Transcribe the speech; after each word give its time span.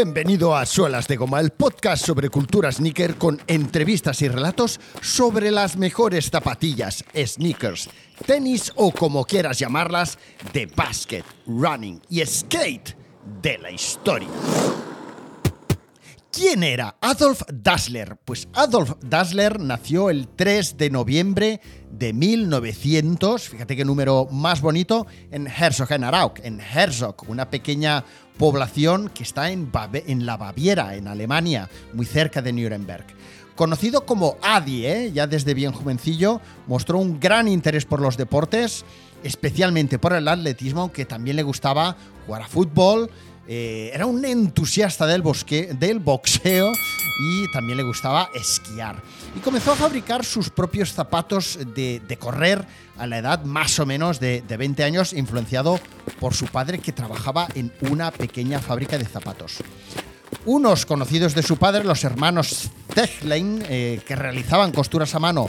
Bienvenido 0.00 0.54
a 0.54 0.64
Suelas 0.64 1.08
de 1.08 1.16
Goma, 1.16 1.40
el 1.40 1.50
podcast 1.50 2.06
sobre 2.06 2.30
cultura 2.30 2.70
sneaker 2.70 3.16
con 3.16 3.42
entrevistas 3.48 4.22
y 4.22 4.28
relatos 4.28 4.78
sobre 5.00 5.50
las 5.50 5.76
mejores 5.76 6.30
zapatillas, 6.30 7.04
sneakers, 7.16 7.90
tenis 8.24 8.72
o 8.76 8.92
como 8.92 9.24
quieras 9.24 9.58
llamarlas, 9.58 10.16
de 10.52 10.66
basket, 10.66 11.24
running 11.48 12.00
y 12.08 12.24
skate 12.24 12.96
de 13.42 13.58
la 13.58 13.72
historia. 13.72 14.28
¿Quién 16.38 16.62
era 16.62 16.94
Adolf 17.00 17.42
Dassler? 17.52 18.16
Pues 18.24 18.46
Adolf 18.54 18.92
Dassler 19.00 19.58
nació 19.58 20.08
el 20.08 20.28
3 20.28 20.76
de 20.76 20.88
noviembre 20.88 21.60
de 21.90 22.12
1900, 22.12 23.48
fíjate 23.48 23.74
qué 23.74 23.84
número 23.84 24.28
más 24.30 24.60
bonito, 24.60 25.08
en 25.32 25.48
Herzogenaurach, 25.48 26.38
en 26.44 26.60
Herzog, 26.60 27.28
una 27.28 27.50
pequeña 27.50 28.04
población 28.38 29.10
que 29.12 29.24
está 29.24 29.50
en, 29.50 29.72
en 30.06 30.26
la 30.26 30.36
Baviera, 30.36 30.94
en 30.94 31.08
Alemania, 31.08 31.68
muy 31.92 32.06
cerca 32.06 32.40
de 32.40 32.52
Nuremberg. 32.52 33.06
Conocido 33.56 34.06
como 34.06 34.36
Adi, 34.40 34.86
¿eh? 34.86 35.10
ya 35.12 35.26
desde 35.26 35.54
bien 35.54 35.72
jovencillo, 35.72 36.40
mostró 36.68 36.98
un 36.98 37.18
gran 37.18 37.48
interés 37.48 37.84
por 37.84 38.00
los 38.00 38.16
deportes, 38.16 38.84
especialmente 39.24 39.98
por 39.98 40.12
el 40.12 40.28
atletismo, 40.28 40.82
aunque 40.82 41.04
también 41.04 41.34
le 41.34 41.42
gustaba 41.42 41.96
jugar 42.24 42.42
a 42.42 42.46
fútbol, 42.46 43.10
eh, 43.50 43.90
era 43.94 44.04
un 44.04 44.22
entusiasta 44.26 45.06
del, 45.06 45.22
bosque, 45.22 45.70
del 45.72 46.00
boxeo 46.00 46.70
y 47.18 47.50
también 47.50 47.78
le 47.78 47.82
gustaba 47.82 48.28
esquiar. 48.34 49.02
Y 49.34 49.40
comenzó 49.40 49.72
a 49.72 49.76
fabricar 49.76 50.22
sus 50.22 50.50
propios 50.50 50.92
zapatos 50.92 51.58
de, 51.74 52.18
correr 52.20 52.66
a 52.98 53.06
la 53.06 53.16
edad 53.16 53.44
más 53.44 53.78
o 53.80 53.86
menos 53.86 54.20
de, 54.20 54.42
20 54.46 54.84
años, 54.84 55.14
influenciado 55.14 55.80
por 56.20 56.34
su 56.34 56.44
padre 56.44 56.78
que 56.78 56.92
trabajaba 56.92 57.48
en 57.54 57.72
una 57.90 58.10
pequeña 58.10 58.60
fábrica 58.60 58.98
de 58.98 59.06
zapatos. 59.06 59.56
Unos 60.44 60.84
conocidos 60.84 61.34
de 61.34 61.42
su 61.42 61.56
padre, 61.56 61.84
los 61.84 62.04
hermanos 62.04 62.70
Techlein, 62.94 63.64
eh, 63.66 64.02
que 64.06 64.14
realizaban 64.14 64.72
costuras 64.72 65.14
a 65.14 65.18
mano 65.18 65.46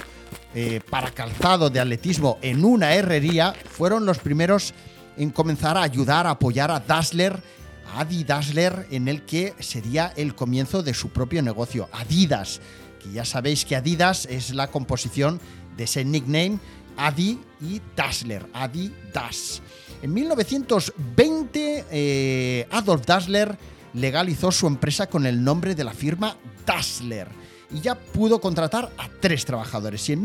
eh, 0.56 0.80
para 0.90 1.12
calzado 1.12 1.70
de 1.70 1.82
atletismo 1.82 2.38
en 2.42 2.64
una 2.64 2.94
herrería, 2.94 3.54
fueron 3.70 4.06
los 4.06 4.20
primeros 4.20 4.74
en 5.18 5.32
comenzar 5.32 5.78
a 5.78 5.84
ayudar 5.84 6.26
a 6.26 6.32
apoyar 6.32 6.72
a 6.72 6.80
Dassler 6.80 7.59
Adi 7.96 8.24
Dassler, 8.24 8.88
en 8.92 9.08
el 9.08 9.24
que 9.24 9.54
sería 9.60 10.14
el 10.16 10.36
comienzo 10.36 10.84
de 10.84 10.94
su 10.94 11.10
propio 11.10 11.42
negocio, 11.42 11.90
Adidas, 11.92 12.62
que 13.02 13.12
ya 13.12 13.26
sabéis 13.26 13.66
que 13.66 13.76
Adidas 13.76 14.26
es 14.26 14.54
la 14.54 14.68
composición 14.68 15.40
de 15.78 15.86
ese 15.86 16.06
nickname 16.06 16.60
Adi 16.98 17.40
y 17.62 17.82
Dassler, 17.96 18.46
Adi 18.54 18.94
Das. 19.14 19.62
En 20.02 20.14
1920, 20.14 21.86
eh, 21.92 22.68
Adolf 22.72 23.06
Dassler 23.06 23.58
legalizó 23.94 24.52
su 24.52 24.68
empresa 24.68 25.08
con 25.08 25.26
el 25.26 25.44
nombre 25.44 25.76
de 25.76 25.84
la 25.84 25.94
firma 25.94 26.38
Dassler 26.66 27.28
y 27.72 27.82
ya 27.82 27.96
pudo 27.96 28.42
contratar 28.42 28.92
a 28.98 29.10
tres 29.20 29.46
trabajadores. 29.46 30.08
Y 30.10 30.14
en 30.14 30.24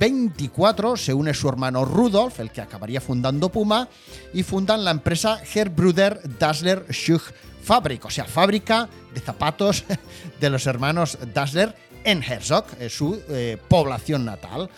1924 0.00 0.96
se 0.96 1.14
une 1.14 1.34
su 1.34 1.48
hermano 1.48 1.84
Rudolf, 1.84 2.40
el 2.40 2.50
que 2.50 2.60
acabaría 2.60 3.00
fundando 3.00 3.48
Puma, 3.48 3.88
y 4.32 4.42
fundan 4.42 4.84
la 4.84 4.90
empresa 4.90 5.40
Herbruder 5.54 6.20
Dassler 6.38 6.86
Schuh 6.90 7.22
Fabrik, 7.62 8.04
o 8.04 8.10
sea, 8.10 8.24
fábrica 8.24 8.88
de 9.14 9.20
zapatos 9.20 9.84
de 10.40 10.50
los 10.50 10.66
hermanos 10.66 11.18
Dassler 11.32 11.74
en 12.04 12.22
Herzog, 12.22 12.66
su 12.90 13.20
eh, 13.28 13.56
población 13.68 14.24
natal. 14.24 14.68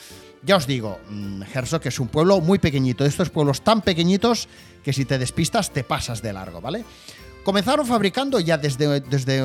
Ya 0.43 0.57
os 0.57 0.67
digo, 0.67 1.01
mm, 1.11 1.43
Herzog 1.53 1.87
es 1.87 1.99
un 1.99 2.09
pueblo 2.09 2.41
muy 2.41 2.59
pequeñito, 2.59 3.05
estos 3.05 3.31
pueblos 3.31 3.63
tan 3.63 3.83
pequeñitos 3.83 4.49
que 4.85 4.93
si 4.93 5.05
te 5.05 5.19
despistas 5.19 5.73
te 5.73 5.83
pasas 5.83 6.23
de 6.23 6.33
largo, 6.33 6.61
¿vale? 6.61 6.85
Comenzaron 7.47 7.87
fabricando 7.87 8.41
ya 8.41 8.59
desde, 8.59 8.99
desde, 9.03 9.41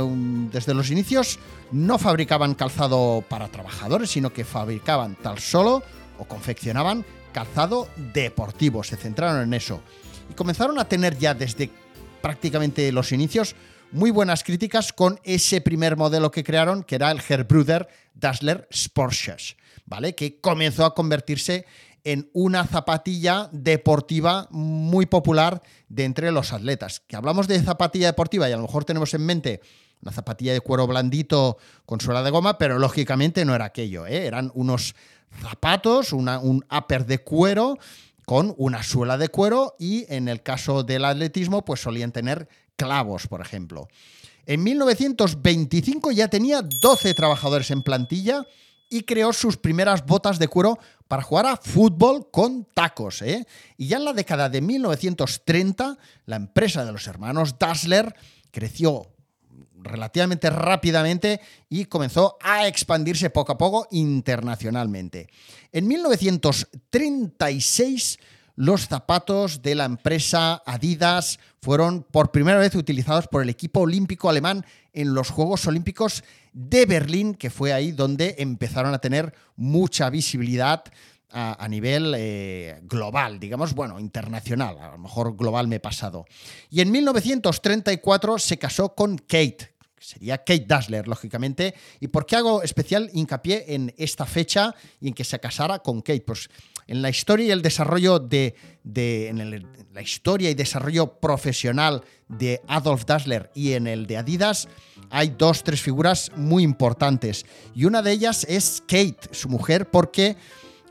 desde 0.51 0.73
los 0.73 0.89
inicios, 0.89 1.37
no 1.71 1.99
fabricaban 1.99 2.55
calzado 2.55 3.23
para 3.29 3.47
trabajadores, 3.47 4.09
sino 4.09 4.33
que 4.33 4.43
fabricaban 4.43 5.15
tal 5.21 5.37
solo 5.37 5.83
o 6.17 6.25
confeccionaban 6.25 7.05
calzado 7.31 7.87
deportivo, 8.11 8.83
se 8.83 8.97
centraron 8.97 9.43
en 9.43 9.53
eso. 9.53 9.83
Y 10.31 10.33
comenzaron 10.33 10.79
a 10.79 10.89
tener 10.89 11.15
ya 11.19 11.35
desde 11.35 11.69
prácticamente 12.23 12.91
los 12.91 13.11
inicios 13.11 13.55
muy 13.91 14.09
buenas 14.09 14.43
críticas 14.43 14.93
con 14.93 15.19
ese 15.23 15.61
primer 15.61 15.95
modelo 15.95 16.31
que 16.31 16.43
crearon, 16.43 16.83
que 16.83 16.95
era 16.95 17.11
el 17.11 17.21
Herbruder 17.29 17.87
Dassler 18.15 18.67
Sportshoes, 18.73 19.57
¿vale? 19.85 20.15
Que 20.15 20.39
comenzó 20.41 20.85
a 20.85 20.95
convertirse 20.95 21.67
en 22.03 22.29
una 22.33 22.65
zapatilla 22.65 23.49
deportiva 23.51 24.47
muy 24.51 25.05
popular 25.05 25.61
de 25.89 26.05
entre 26.05 26.31
los 26.31 26.53
atletas. 26.53 27.01
Que 27.07 27.15
hablamos 27.15 27.47
de 27.47 27.61
zapatilla 27.61 28.07
deportiva 28.07 28.49
y 28.49 28.53
a 28.53 28.57
lo 28.57 28.63
mejor 28.63 28.85
tenemos 28.85 29.13
en 29.13 29.25
mente 29.25 29.61
una 30.01 30.11
zapatilla 30.11 30.53
de 30.53 30.61
cuero 30.61 30.87
blandito 30.87 31.57
con 31.85 32.01
suela 32.01 32.23
de 32.23 32.31
goma, 32.31 32.57
pero 32.57 32.79
lógicamente 32.79 33.45
no 33.45 33.53
era 33.53 33.65
aquello, 33.65 34.07
¿eh? 34.07 34.25
eran 34.25 34.51
unos 34.55 34.95
zapatos, 35.41 36.11
un 36.13 36.65
upper 36.69 37.05
de 37.05 37.19
cuero 37.19 37.77
con 38.25 38.53
una 38.57 38.83
suela 38.83 39.17
de 39.17 39.29
cuero 39.29 39.75
y 39.79 40.05
en 40.13 40.27
el 40.27 40.41
caso 40.41 40.83
del 40.83 41.05
atletismo 41.05 41.63
pues 41.63 41.81
solían 41.81 42.11
tener 42.11 42.47
clavos, 42.75 43.27
por 43.27 43.41
ejemplo. 43.41 43.87
En 44.45 44.63
1925 44.63 46.11
ya 46.11 46.27
tenía 46.27 46.61
12 46.61 47.13
trabajadores 47.13 47.69
en 47.71 47.83
plantilla 47.83 48.45
y 48.91 49.01
creó 49.03 49.33
sus 49.33 49.57
primeras 49.57 50.05
botas 50.05 50.37
de 50.37 50.49
cuero 50.49 50.77
para 51.07 51.23
jugar 51.23 51.47
a 51.47 51.55
fútbol 51.55 52.29
con 52.29 52.65
tacos. 52.65 53.21
¿eh? 53.21 53.47
Y 53.77 53.87
ya 53.87 53.95
en 53.97 54.05
la 54.05 54.13
década 54.13 54.49
de 54.49 54.61
1930, 54.61 55.97
la 56.25 56.35
empresa 56.35 56.85
de 56.85 56.91
los 56.91 57.07
hermanos 57.07 57.57
Dassler 57.57 58.13
creció 58.51 59.07
relativamente 59.81 60.49
rápidamente 60.49 61.39
y 61.69 61.85
comenzó 61.85 62.37
a 62.41 62.67
expandirse 62.67 63.29
poco 63.29 63.53
a 63.53 63.57
poco 63.57 63.87
internacionalmente. 63.91 65.29
En 65.71 65.87
1936 65.87 68.19
los 68.55 68.87
zapatos 68.87 69.61
de 69.61 69.75
la 69.75 69.85
empresa 69.85 70.61
Adidas 70.65 71.39
fueron 71.61 72.03
por 72.03 72.31
primera 72.31 72.59
vez 72.59 72.75
utilizados 72.75 73.27
por 73.27 73.41
el 73.43 73.49
equipo 73.49 73.81
olímpico 73.81 74.29
alemán 74.29 74.65
en 74.93 75.13
los 75.13 75.29
Juegos 75.29 75.65
Olímpicos 75.67 76.23
de 76.53 76.85
Berlín, 76.85 77.35
que 77.35 77.49
fue 77.49 77.73
ahí 77.73 77.91
donde 77.91 78.35
empezaron 78.39 78.93
a 78.93 78.99
tener 78.99 79.33
mucha 79.55 80.09
visibilidad 80.09 80.83
a, 81.33 81.67
nivel 81.69 82.13
eh, 82.17 82.81
global, 82.83 83.39
digamos, 83.39 83.73
bueno, 83.73 83.99
internacional, 83.99 84.77
a 84.77 84.91
lo 84.91 84.97
mejor 84.97 85.37
global 85.37 85.67
me 85.67 85.77
he 85.77 85.79
pasado. 85.79 86.25
Y 86.69 86.81
en 86.81 86.91
1934 86.91 88.37
se 88.37 88.57
casó 88.57 88.93
con 88.95 89.17
Kate, 89.17 89.73
sería 89.97 90.39
Kate 90.39 90.65
Dassler, 90.67 91.07
lógicamente. 91.07 91.73
¿Y 91.99 92.07
por 92.07 92.25
qué 92.25 92.35
hago 92.35 92.63
especial 92.63 93.09
hincapié 93.13 93.73
en 93.73 93.93
esta 93.97 94.25
fecha 94.25 94.75
y 94.99 95.07
en 95.07 95.13
que 95.13 95.23
se 95.23 95.39
casara 95.39 95.79
con 95.79 96.01
Kate? 96.01 96.21
Pues 96.21 96.49
en 96.91 97.01
la 97.01 97.09
historia 97.09 97.45
y 97.45 97.51
el 97.51 97.61
desarrollo 97.61 98.19
de, 98.19 98.53
en 98.93 99.65
la 99.93 100.01
historia 100.01 100.49
y 100.49 100.55
desarrollo 100.55 101.07
profesional 101.21 102.03
de 102.27 102.61
Adolf 102.67 103.05
Dassler 103.05 103.49
y 103.55 103.71
en 103.71 103.87
el 103.87 104.05
de 104.07 104.17
Adidas 104.17 104.67
hay 105.09 105.33
dos, 105.37 105.63
tres 105.63 105.81
figuras 105.81 106.33
muy 106.35 106.63
importantes. 106.63 107.45
Y 107.73 107.85
una 107.85 108.01
de 108.01 108.11
ellas 108.11 108.45
es 108.49 108.83
Kate, 108.85 109.29
su 109.31 109.47
mujer, 109.47 109.89
porque 109.89 110.35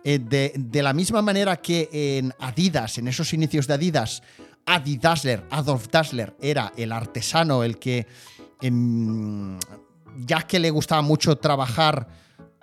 eh, 0.03 0.19
de, 0.19 0.83
la 0.83 0.95
misma 0.95 1.21
manera 1.21 1.59
que 1.59 1.91
en 1.93 2.33
Adidas, 2.39 2.97
en 2.97 3.07
esos 3.07 3.35
inicios 3.35 3.67
de 3.67 3.75
Adidas, 3.75 4.23
Adi 4.65 4.97
Dassler, 4.97 5.45
Adolf 5.51 5.89
Dassler 5.91 6.35
era 6.41 6.73
el 6.79 6.93
artesano, 6.93 7.63
el 7.63 7.79
que, 7.79 8.07
em, 8.63 9.59
ya 10.17 10.43
que 10.47 10.59
le 10.61 10.71
gustaba 10.71 11.03
mucho 11.03 11.37
trabajar 11.37 12.09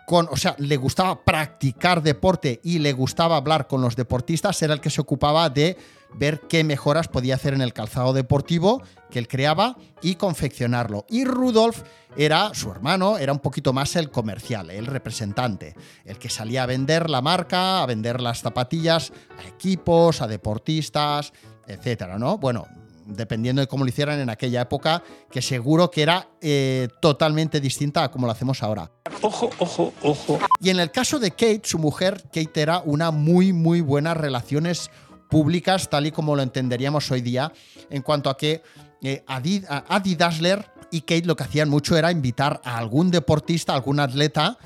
o 0.10 0.38
sea, 0.38 0.56
le 0.58 0.78
gustaba 0.78 1.24
practicar 1.24 2.02
deporte 2.02 2.62
y 2.64 2.80
le 2.80 2.94
gustaba 2.94 3.38
hablar 3.38 3.68
con 3.68 3.82
los 3.82 3.96
deportistas, 3.96 4.62
era 4.62 4.74
el 4.74 4.82
que 4.82 4.90
se 4.90 5.02
ocupaba 5.02 5.50
de 5.50 5.78
ver 6.14 6.42
qué 6.48 6.64
mejoras 6.64 7.10
podía 7.10 7.36
hacer 7.36 7.54
en 7.54 7.62
el 7.62 7.74
calzado 7.74 8.14
deportivo 8.14 8.82
que 9.12 9.20
él 9.20 9.28
creaba 9.28 9.76
y 10.02 10.16
confeccionarlo. 10.16 11.06
Y 11.10 11.26
Rudolf 11.26 11.84
era 12.16 12.54
su 12.54 12.72
hermano, 12.72 13.18
era 13.18 13.34
un 13.34 13.40
poquito 13.40 13.74
más 13.74 13.96
el 13.98 14.10
comercial, 14.10 14.70
el 14.70 14.86
representante, 14.86 15.76
el 16.06 16.18
que 16.18 16.30
salía 16.30 16.64
a 16.64 16.68
vender 16.68 17.10
la 17.10 17.22
marca, 17.22 17.84
a 17.84 17.86
vender 17.86 18.22
las 18.22 18.42
zapatillas 18.42 19.12
a 19.38 19.48
equipos, 19.48 20.22
a 20.22 20.28
deportistas, 20.28 21.34
etcétera, 21.68 22.18
¿no? 22.18 22.38
Bueno, 22.38 22.66
dependiendo 23.08 23.62
de 23.62 23.68
cómo 23.68 23.84
lo 23.84 23.90
hicieran 23.90 24.20
en 24.20 24.30
aquella 24.30 24.62
época, 24.62 25.04
que 25.32 25.42
seguro 25.42 25.90
que 25.90 26.04
era 26.04 26.30
eh, 26.42 26.88
totalmente 27.02 27.60
distinta 27.60 28.04
a 28.04 28.12
como 28.12 28.26
lo 28.26 28.32
hacemos 28.32 28.62
ahora. 28.64 28.92
Ojo, 29.22 29.50
ojo, 29.60 29.94
ojo. 30.04 30.40
Y 30.62 30.70
en 30.70 30.80
el 30.80 30.92
caso 30.92 31.20
de 31.20 31.32
Kate, 31.32 31.62
su 31.64 31.80
mujer, 31.80 32.24
Kate 32.34 32.62
era 32.62 32.82
una 32.86 33.12
muy, 33.12 33.54
muy 33.54 33.82
buenas 33.82 34.18
relaciones 34.18 34.92
públicas, 35.30 35.90
tal 35.90 36.06
y 36.06 36.12
como 36.12 36.36
lo 36.36 36.42
entenderíamos 36.42 37.10
hoy 37.12 37.22
día, 37.22 37.52
en 37.90 38.02
cuanto 38.02 38.30
a 38.30 38.38
que 38.38 38.62
eh, 39.02 39.24
Adi, 39.28 39.64
Adi 39.68 40.16
Dassler 40.16 40.66
y 40.92 41.02
Kate 41.02 41.26
lo 41.26 41.36
que 41.36 41.44
hacían 41.44 41.70
mucho 41.70 41.98
era 41.98 42.12
invitar 42.12 42.62
a 42.64 42.78
algún 42.78 43.12
deportista, 43.12 43.74
a 43.74 43.76
algún 43.76 44.00
atleta, 44.00 44.58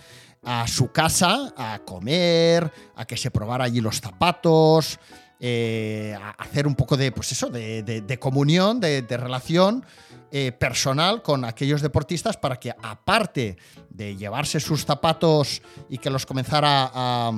a 0.44 0.68
su 0.68 0.92
casa 0.92 1.54
a 1.56 1.80
comer, 1.86 2.72
a 2.96 3.06
que 3.06 3.18
se 3.18 3.32
probara 3.32 3.66
allí 3.66 3.82
los 3.82 4.00
zapatos, 4.02 5.00
eh, 5.44 6.16
hacer 6.38 6.68
un 6.68 6.76
poco 6.76 6.96
de, 6.96 7.12
pues 7.12 7.32
eso, 7.32 7.50
de, 7.50 8.18
comunión, 8.20 8.80
de, 8.80 9.02
relación 9.10 9.84
eh, 10.32 10.52
personal 10.52 11.24
con 11.24 11.46
aquellos 11.46 11.82
deportistas 11.82 12.38
para 12.38 12.60
que 12.60 12.70
aparte 12.70 13.58
de 13.90 14.16
llevarse 14.16 14.60
sus 14.60 14.86
zapatos 14.86 15.64
y 15.90 15.98
que 15.98 16.12
los 16.12 16.28
comenzara 16.28 16.92
a, 16.94 17.32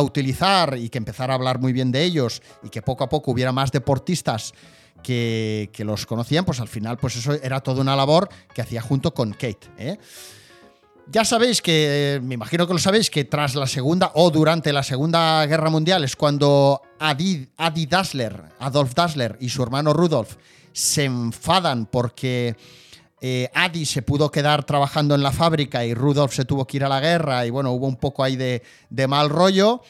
utilizar 0.00 0.78
y 0.78 0.88
que 0.88 0.96
empezara 0.96 1.34
a 1.34 1.36
hablar 1.36 1.58
muy 1.58 1.74
bien 1.74 1.92
de 1.92 2.02
ellos 2.02 2.40
y 2.62 2.70
que 2.70 2.80
poco 2.80 3.04
a 3.04 3.10
poco 3.10 3.30
hubiera 3.30 3.52
más 3.52 3.70
deportistas 3.70 4.54
que, 5.02 5.70
los 5.80 6.06
conocían, 6.06 6.46
pues 6.46 6.60
al 6.60 6.68
final 6.68 6.96
pues 6.96 7.16
eso 7.16 7.34
era 7.34 7.60
toda 7.60 7.82
una 7.82 7.94
labor 7.94 8.30
que 8.54 8.62
hacía 8.62 8.80
junto 8.80 9.12
con 9.12 9.32
Kate. 9.32 9.68
¿eh? 9.76 9.98
Ya 11.08 11.26
sabéis 11.26 11.60
que, 11.60 12.20
me 12.22 12.36
imagino 12.36 12.66
que 12.66 12.72
lo 12.72 12.78
sabéis, 12.78 13.10
que 13.10 13.24
tras 13.24 13.54
la 13.54 13.66
Segunda 13.66 14.12
o 14.14 14.30
durante 14.30 14.72
la 14.72 14.82
Segunda 14.82 15.44
Guerra 15.44 15.68
Mundial 15.68 16.04
es 16.04 16.16
cuando 16.16 16.80
Adi, 17.00 17.86
Dassler, 17.86 18.44
Adolf 18.58 18.94
Dassler 18.94 19.38
y 19.40 19.48
su 19.48 19.62
hermano 19.62 19.94
Rudolf 19.94 20.36
se 20.72 21.04
enfadan 21.04 21.86
porque 21.86 22.54
eh, 23.22 23.48
Adi 23.54 23.86
se 23.86 24.02
pudo 24.02 24.30
quedar 24.30 24.64
trabajando 24.64 25.14
en 25.14 25.22
la 25.22 25.32
fábrica 25.32 25.84
y 25.84 25.94
Rudolf 25.94 26.34
se 26.34 26.44
tuvo 26.44 26.66
que 26.66 26.76
ir 26.76 26.84
a 26.84 26.90
la 26.90 27.00
guerra 27.00 27.46
y 27.46 27.50
bueno, 27.50 27.72
hubo 27.72 27.86
un 27.86 27.96
poco 27.96 28.22
ahí 28.22 28.36
de, 28.36 28.62
mal 29.08 29.30
rollo. 29.30 29.80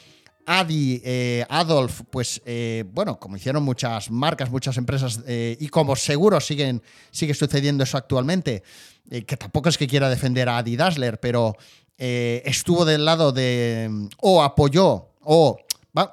Adi, 0.45 1.01
eh, 1.03 1.45
Adolf, 1.49 2.01
pues 2.09 2.41
eh, 2.45 2.85
bueno, 2.93 3.19
como 3.19 3.35
hicieron 3.35 3.63
muchas 3.63 4.09
marcas, 4.09 4.49
muchas 4.49 4.77
empresas 4.77 5.19
y 5.27 5.67
como 5.67 5.97
seguro 5.97 6.39
siguen, 6.39 6.81
sigue 7.11 7.33
sucediendo 7.33 7.83
eso 7.83 7.97
actualmente, 7.97 8.63
que 9.09 9.37
tampoco 9.37 9.67
es 9.67 9.77
que 9.77 9.87
quiera 9.87 10.09
defender 10.09 10.47
a 10.47 10.59
Adi 10.59 10.77
Dassler, 10.77 11.19
pero 11.19 11.57
estuvo 11.97 12.85
del 12.85 13.03
lado 13.03 13.33
de. 13.33 14.07
o 14.21 14.41
apoyó, 14.41 15.09
o. 15.23 15.57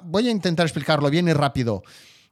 voy 0.01 0.27
a 0.27 0.31
intentar 0.31 0.65
explicarlo 0.65 1.09
bien 1.09 1.27
y 1.27 1.33
rápido. 1.33 1.83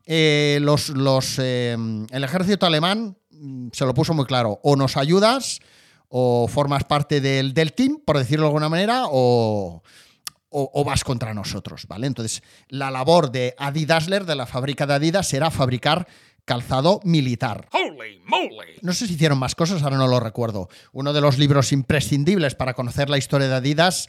Eh, 0.05 0.59
los, 0.61 0.89
los, 0.89 1.38
el 1.39 2.07
ejército 2.23 2.65
alemán 2.65 3.17
mm, 3.29 3.69
se 3.73 3.85
lo 3.85 3.94
puso 3.94 4.13
muy 4.13 4.25
claro: 4.25 4.59
o 4.63 4.75
nos 4.75 4.97
ayudas, 4.97 5.59
o 6.09 6.47
formas 6.47 6.83
parte 6.85 7.21
del, 7.21 7.53
del 7.53 7.73
team, 7.73 7.99
por 8.05 8.17
decirlo 8.17 8.45
de 8.45 8.49
alguna 8.49 8.69
manera, 8.69 9.03
o, 9.07 9.83
o, 10.49 10.83
vas 10.83 11.03
contra 11.03 11.33
nosotros, 11.33 11.85
¿vale? 11.88 12.07
Entonces, 12.07 12.41
la 12.69 12.89
labor 12.89 13.31
de 13.31 13.53
Adi 13.57 13.85
Dassler, 13.85 14.25
de 14.25 14.35
la 14.35 14.45
fábrica 14.45 14.88
de 14.88 14.93
Adidas, 14.93 15.27
será 15.27 15.51
fabricar 15.51 16.07
calzado 16.45 17.01
militar. 17.03 17.67
No 18.81 18.93
sé 18.93 19.07
si 19.07 19.15
hicieron 19.15 19.38
más 19.38 19.55
cosas, 19.55 19.83
ahora 19.83 19.97
no 19.97 20.07
lo 20.07 20.19
recuerdo. 20.21 20.69
Uno 20.93 21.11
de 21.11 21.19
los 21.19 21.38
libros 21.38 21.73
imprescindibles 21.73 22.55
para 22.55 22.73
conocer 22.73 23.09
la 23.09 23.17
historia 23.17 23.50
de 23.50 23.55
Adidas 23.55 24.07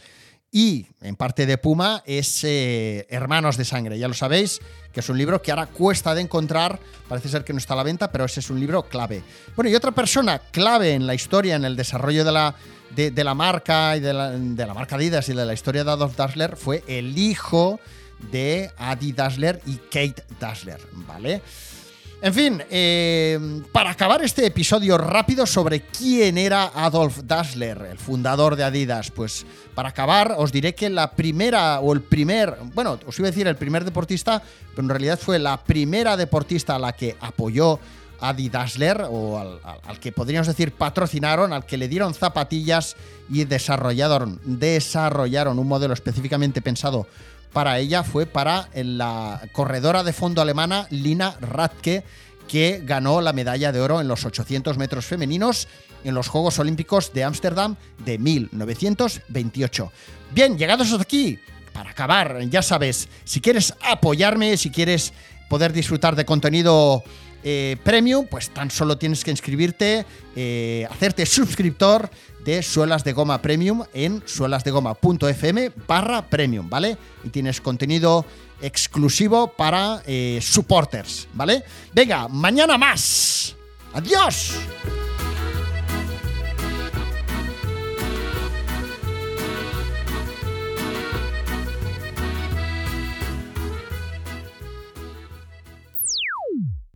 y 0.50 0.86
en 1.02 1.16
parte 1.16 1.46
de 1.46 1.58
Puma 1.58 2.02
es 2.06 2.42
eh, 2.44 3.06
Hermanos 3.10 3.56
de 3.56 3.64
Sangre. 3.64 3.98
Ya 3.98 4.08
lo 4.08 4.14
sabéis, 4.14 4.60
que 4.92 5.00
es 5.00 5.08
un 5.08 5.18
libro 5.18 5.42
que 5.42 5.50
ahora 5.50 5.66
cuesta 5.66 6.14
de 6.14 6.22
encontrar, 6.22 6.78
parece 7.08 7.28
ser 7.28 7.44
que 7.44 7.52
no 7.52 7.58
está 7.58 7.74
a 7.74 7.76
la 7.76 7.82
venta, 7.82 8.10
pero 8.10 8.24
ese 8.24 8.40
es 8.40 8.50
un 8.50 8.58
libro 8.58 8.84
clave. 8.84 9.22
Bueno, 9.54 9.70
y 9.70 9.74
otra 9.74 9.92
persona 9.92 10.38
clave 10.38 10.94
en 10.94 11.06
la 11.06 11.14
historia, 11.14 11.56
en 11.56 11.64
el 11.64 11.76
desarrollo 11.76 12.24
de 12.24 12.32
la, 12.32 12.54
de, 12.94 13.24
la 13.24 13.34
marca 13.34 13.96
y 13.96 14.00
de 14.00 14.12
la, 14.12 14.30
de 14.30 14.66
la 14.66 14.74
marca 14.74 14.96
Adidas 14.96 15.28
y 15.28 15.34
de 15.34 15.44
la 15.44 15.52
historia 15.52 15.84
de 15.84 15.90
Adolf 15.90 16.16
Dassler 16.16 16.56
fue 16.56 16.82
el 16.86 17.16
hijo 17.18 17.78
de 18.32 18.70
Adi 18.78 19.12
Dassler 19.12 19.60
y 19.66 19.76
Kate 19.76 20.24
Dassler, 20.40 20.80
¿vale? 21.06 21.42
En 22.20 22.34
fin, 22.34 22.60
eh, 22.68 23.62
para 23.70 23.90
acabar 23.90 24.24
este 24.24 24.44
episodio 24.44 24.98
rápido 24.98 25.46
sobre 25.46 25.82
quién 25.82 26.36
era 26.36 26.72
Adolf 26.74 27.20
Dassler, 27.22 27.80
el 27.92 27.98
fundador 27.98 28.56
de 28.56 28.64
Adidas, 28.64 29.12
pues 29.12 29.46
para 29.72 29.90
acabar 29.90 30.34
os 30.36 30.50
diré 30.50 30.74
que 30.74 30.90
la 30.90 31.12
primera 31.12 31.78
o 31.78 31.92
el 31.92 32.00
primer, 32.00 32.56
bueno, 32.74 32.98
os 33.06 33.16
iba 33.20 33.28
a 33.28 33.30
decir 33.30 33.46
el 33.46 33.54
primer 33.54 33.84
deportista, 33.84 34.42
pero 34.70 34.82
en 34.82 34.88
realidad 34.88 35.16
fue 35.16 35.38
la 35.38 35.62
primera 35.62 36.16
deportista 36.16 36.74
a 36.74 36.80
la 36.80 36.92
que 36.92 37.16
apoyó 37.20 37.78
Adi 38.18 38.48
Dassler, 38.48 39.06
o 39.08 39.38
al, 39.38 39.60
al, 39.84 40.00
que 40.00 40.10
podríamos 40.10 40.48
decir 40.48 40.72
patrocinaron, 40.72 41.52
al 41.52 41.66
que 41.66 41.76
le 41.76 41.86
dieron 41.86 42.14
zapatillas 42.14 42.96
y 43.30 43.44
desarrollaron, 43.44 44.40
desarrollaron 44.42 45.56
un 45.60 45.68
modelo 45.68 45.94
específicamente 45.94 46.62
pensado 46.62 47.06
para 47.52 47.78
ella 47.78 48.02
fue 48.04 48.26
para 48.26 48.68
la 48.74 49.42
corredora 49.52 50.02
de 50.02 50.12
fondo 50.12 50.42
alemana 50.42 50.86
Lina 50.90 51.36
Radke, 51.40 52.04
que 52.46 52.82
ganó 52.84 53.20
la 53.20 53.32
medalla 53.32 53.72
de 53.72 53.80
oro 53.80 54.00
en 54.00 54.08
los 54.08 54.24
800 54.24 54.78
metros 54.78 55.06
femeninos 55.06 55.68
en 56.04 56.14
los 56.14 56.28
Juegos 56.28 56.58
Olímpicos 56.58 57.12
de 57.12 57.24
Ámsterdam 57.24 57.76
de 58.04 58.18
1928. 58.18 59.92
Bien, 60.32 60.56
llegados 60.56 60.90
hasta 60.90 61.02
aquí, 61.02 61.38
para 61.72 61.90
acabar, 61.90 62.40
ya 62.48 62.62
sabes, 62.62 63.08
si 63.24 63.40
quieres 63.40 63.74
apoyarme, 63.82 64.56
si 64.56 64.70
quieres 64.70 65.12
poder 65.48 65.72
disfrutar 65.72 66.16
de 66.16 66.24
contenido 66.24 67.02
eh, 67.44 67.76
premium, 67.84 68.26
pues 68.26 68.50
tan 68.50 68.70
solo 68.70 68.98
tienes 68.98 69.24
que 69.24 69.30
inscribirte, 69.30 70.04
eh, 70.34 70.86
hacerte 70.90 71.24
suscriptor 71.26 72.10
de 72.44 72.62
Suelas 72.62 73.04
de 73.04 73.12
Goma 73.12 73.42
Premium 73.42 73.84
en 73.92 74.22
suelasdegoma.fm 74.24 75.72
barra 75.86 76.28
premium, 76.28 76.68
¿vale? 76.68 76.96
Y 77.24 77.28
tienes 77.28 77.60
contenido 77.60 78.24
exclusivo 78.60 79.52
para 79.56 80.02
eh, 80.06 80.40
supporters, 80.42 81.28
¿vale? 81.34 81.62
Venga, 81.92 82.28
mañana 82.28 82.76
más. 82.76 83.54
Adiós. 83.92 84.54